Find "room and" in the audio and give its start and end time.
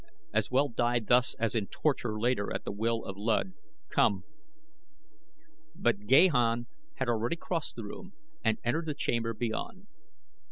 7.85-8.57